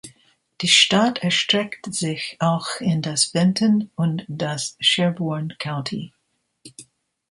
Die 0.61 0.67
Stadt 0.67 1.19
erstreckt 1.19 1.93
sich 1.93 2.35
auch 2.39 2.67
in 2.79 3.03
das 3.03 3.27
Benton 3.27 3.91
und 3.95 4.25
das 4.27 4.75
Sherburne 4.79 5.55
County. 5.59 6.11